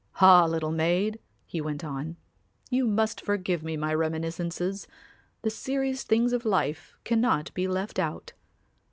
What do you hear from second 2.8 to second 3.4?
must